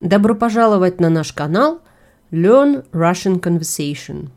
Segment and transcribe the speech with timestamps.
[0.00, 1.80] Добро пожаловать на наш канал
[2.30, 4.30] Learn Russian Conversation.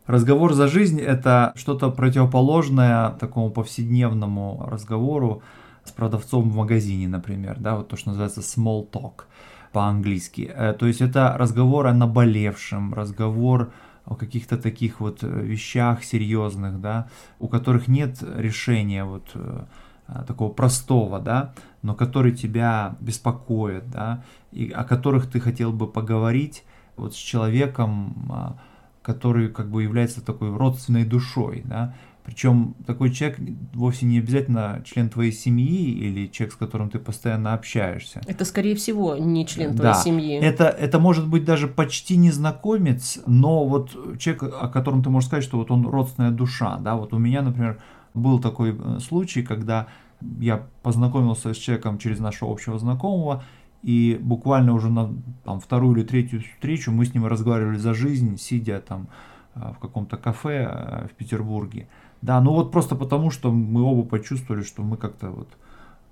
[0.07, 5.43] Разговор за жизнь– это что-то противоположное такому повседневному разговору
[5.85, 9.25] с продавцом в магазине, например, да, вот то, что называется small talk
[9.73, 10.51] по-английски.
[10.55, 13.73] Э, то есть это разговор о наболевшем, разговор
[14.05, 17.09] о каких-то таких вот э, вещах серьезных, да,
[17.41, 19.65] у которых нет решения вот э,
[20.29, 21.53] такого простого, да,
[21.83, 26.63] но который тебя беспокоит, да, и о которых ты хотел бы поговорить
[26.97, 28.57] вот с человеком, а,
[29.07, 33.39] который как бы является такой родственной душой, да, причем такой человек
[33.73, 38.21] вовсе не обязательно член твоей семьи или человек, с которым ты постоянно общаешься.
[38.27, 40.01] Это, скорее всего, не член твоей да.
[40.03, 40.37] семьи.
[40.37, 45.45] Это, это может быть даже почти незнакомец, но вот человек, о котором ты можешь сказать,
[45.45, 46.79] что вот он родственная душа.
[46.79, 46.97] Да?
[46.97, 47.79] Вот у меня, например,
[48.13, 49.87] был такой э, случай, когда
[50.41, 53.45] я познакомился с человеком через нашего общего знакомого,
[53.87, 58.37] и буквально уже на там, вторую или третью встречу мы с ним разговаривали за жизнь,
[58.37, 59.07] сидя там
[59.55, 61.87] э, в каком-то кафе э, в Петербурге.
[62.21, 65.49] Да, ну вот просто потому, что мы оба почувствовали, что мы как-то вот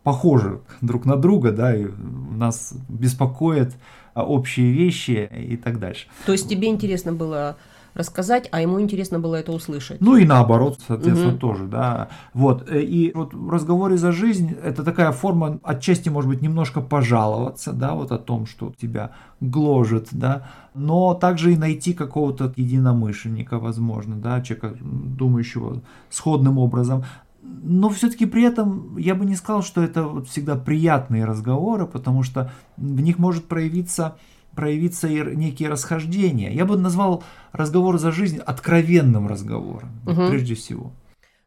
[0.04, 1.86] похожи друг на друга, да, и
[2.30, 3.74] нас беспокоят
[4.14, 6.06] э, общие вещи и так дальше.
[6.26, 7.56] То есть тебе интересно было
[7.94, 10.00] рассказать, а ему интересно было это услышать.
[10.00, 11.38] Ну и наоборот, соответственно, угу.
[11.38, 12.08] тоже, да.
[12.32, 16.80] Вот, э, и вот в разговоре за жизнь это такая форма, отчасти, может быть, немножко
[16.80, 23.58] пожаловаться, да, вот о том, что тебя гложет, да, но также и найти какого-то единомышленника,
[23.58, 27.04] возможно, да, человека, думающего сходным образом.
[27.42, 32.22] Но все-таки при этом я бы не сказал, что это вот всегда приятные разговоры, потому
[32.22, 34.16] что в них может проявиться
[34.54, 36.50] проявиться и некие расхождения.
[36.50, 40.28] Я бы назвал разговор за жизнь откровенным разговором, угу.
[40.28, 40.92] прежде всего.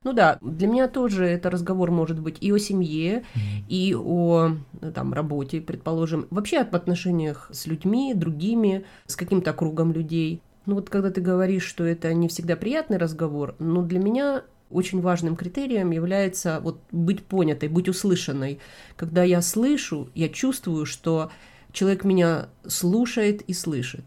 [0.04, 3.24] Ну да, для меня тоже это разговор может быть и о семье,
[3.68, 4.52] и о
[4.94, 10.42] там, работе, предположим, вообще об отношениях с людьми, другими, с каким-то кругом людей.
[10.66, 15.02] Ну вот когда ты говоришь, что это не всегда приятный разговор, но для меня очень
[15.02, 18.60] важным критерием является вот быть понятой, быть услышанной.
[18.96, 21.32] Когда я слышу, я чувствую, что
[21.72, 24.04] человек меня слушает и слышит.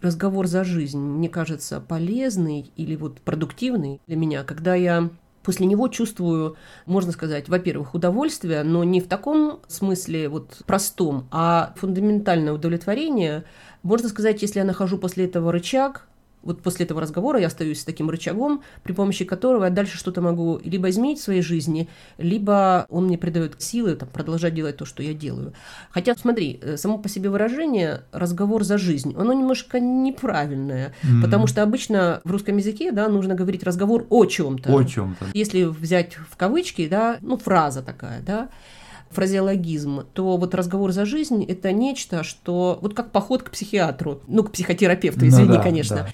[0.00, 5.10] Разговор за жизнь, мне кажется, полезный или вот продуктивный для меня, когда я
[5.42, 6.56] после него чувствую,
[6.86, 13.44] можно сказать, во-первых, удовольствие, но не в таком смысле вот простом, а фундаментальное удовлетворение.
[13.84, 16.08] Можно сказать, если я нахожу после этого рычаг,
[16.46, 20.20] вот после этого разговора я остаюсь с таким рычагом, при помощи которого я дальше что-то
[20.22, 24.84] могу либо изменить в своей жизни, либо он мне придает силы там, продолжать делать то,
[24.84, 25.52] что я делаю.
[25.90, 31.22] Хотя, смотри, э, само по себе выражение «разговор за жизнь», оно немножко неправильное, mm-hmm.
[31.22, 34.72] потому что обычно в русском языке да, нужно говорить разговор о чем-то.
[34.72, 35.26] О чем-то.
[35.34, 38.48] Если взять в кавычки, да, ну, фраза такая, да,
[39.10, 44.42] фразеологизм, то вот разговор за жизнь– это нечто, что вот как поход к психиатру, ну,
[44.44, 45.96] к психотерапевту, ну извини, ну, да, конечно.
[45.96, 46.08] Да.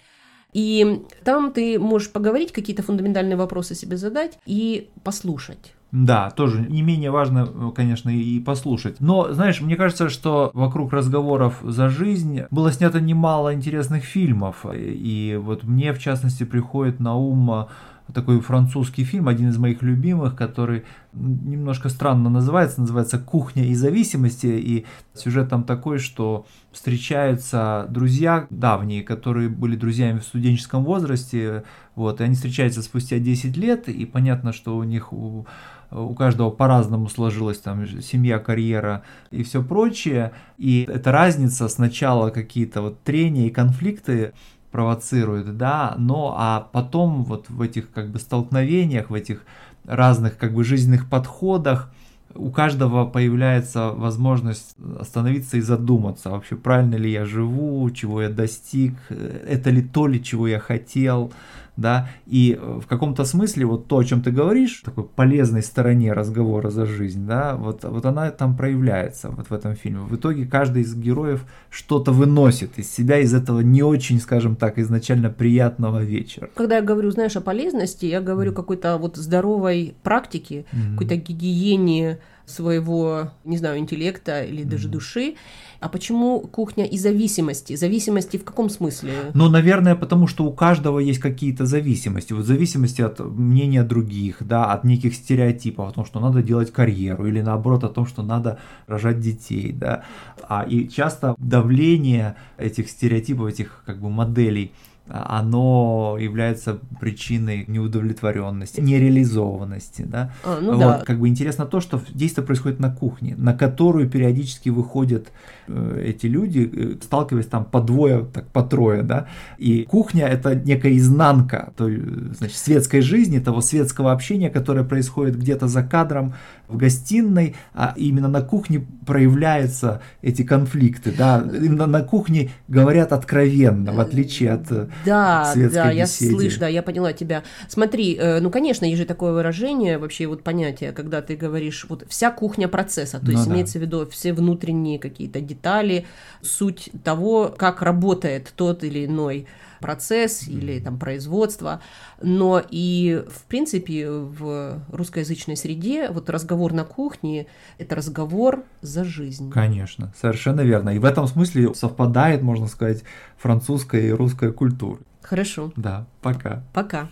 [0.53, 5.75] И там ты можешь поговорить, какие-то фундаментальные вопросы себе задать и послушать.
[5.93, 9.01] Да, тоже не менее важно, конечно, и послушать.
[9.01, 14.65] Но, знаешь, мне кажется, что вокруг разговоров за жизнь было снято немало интересных фильмов.
[14.73, 17.67] И вот мне, в частности, приходит на ум
[18.13, 24.47] такой французский фильм, один из моих любимых, который немножко странно называется, называется «Кухня и зависимости»,
[24.47, 31.65] и сюжет там такой, что встречаются друзья давние, которые были друзьями в студенческом возрасте,
[31.95, 35.47] вот, и они встречаются спустя 10 лет, и понятно, что у них у,
[35.91, 42.83] у каждого по-разному сложилась там семья, карьера и все прочее, и эта разница сначала какие-то
[42.83, 44.33] вот трения и конфликты
[44.73, 49.45] провоцирует, да, но а потом вот в этих как бы столкновениях, в этих
[49.85, 51.93] разных как бы жизненных подходах
[52.35, 58.95] у каждого появляется возможность остановиться и задуматься, вообще правильно ли я живу, чего я достиг,
[59.11, 61.33] это ли то ли, чего я хотел,
[61.77, 66.13] да, и э, в каком-то смысле вот то, о чем ты говоришь, такой полезной стороне
[66.13, 70.01] разговора за жизнь, да, вот, вот она там проявляется вот в этом фильме.
[70.01, 74.79] В итоге каждый из героев что-то выносит из себя, из этого не очень, скажем так,
[74.79, 76.51] изначально приятного вечера.
[76.55, 78.55] Когда я говорю, знаешь, о полезности, я говорю mm.
[78.55, 80.93] какой-то вот здоровой практике, mm.
[80.93, 85.35] какой-то гигиене своего, не знаю, интеллекта или даже души.
[85.81, 87.75] А почему кухня и зависимости?
[87.77, 89.13] Зависимости в каком смысле?
[89.35, 92.33] Ну, наверное, потому что у каждого есть какие-то зависимости.
[92.33, 97.27] Вот зависимости от мнения других, да, от неких стереотипов, о том, что надо делать карьеру,
[97.27, 100.05] или наоборот о том, что надо рожать детей, да.
[100.49, 104.73] А и часто давление этих стереотипов, этих как бы моделей
[105.13, 110.33] оно является причиной неудовлетворенности, нереализованности, да.
[110.43, 111.03] А, ну вот, да.
[111.05, 115.29] Как бы интересно то, что действие происходит на кухне, на которую периодически выходят
[115.69, 119.27] э, эти люди, э, сталкиваясь там по двое, так по трое, да.
[119.59, 122.03] И кухня это некая изнанка той,
[122.39, 126.35] значит, светской жизни, того светского общения, которое происходит где-то за кадром
[126.69, 131.45] в гостиной, а именно на кухне проявляются эти конфликты, да.
[131.53, 136.83] Именно на кухне говорят откровенно, в отличие от э, Да, да, я слышу, да, я
[136.83, 137.43] поняла тебя.
[137.69, 142.05] Смотри, э, ну, конечно, есть же такое выражение, вообще вот понятие, когда ты говоришь, вот
[142.09, 143.53] вся кухня процесса, то Ну есть да.
[143.53, 146.07] имеется в виду все внутренние какие-то детали,
[146.43, 149.47] суть того, как работает тот или иной
[149.83, 151.83] процесс или там производство,
[152.23, 157.47] но и в принципе в русскоязычной среде вот разговор на кухне–
[157.79, 159.51] это разговор за жизнь.
[159.51, 160.91] Конечно, совершенно верно.
[160.91, 163.03] И в этом смысле совпадает, можно сказать,
[163.37, 165.01] французская и русская культура.
[165.21, 166.65] Хорошо, Да, пока.
[166.73, 167.11] пока.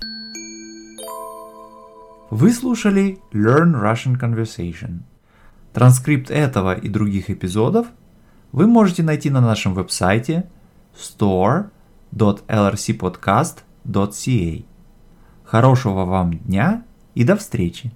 [2.31, 5.01] Вы слушали Learn Russian Conversation.
[5.73, 7.89] Транскрипт этого и других эпизодов
[8.53, 10.49] вы можете найти на нашем веб-сайте
[12.13, 14.65] store.lrcpodcast.ca.
[15.45, 16.85] Хорошего вам дня
[17.15, 17.93] и до встречи!